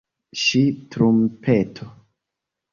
ŝtrumpeto 0.43 1.91